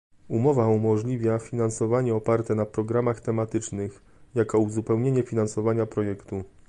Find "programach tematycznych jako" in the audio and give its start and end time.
2.65-4.59